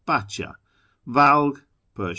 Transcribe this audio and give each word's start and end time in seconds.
bacha), 0.05 0.55
vcdg 1.07 1.61
(Pers. 1.93 2.09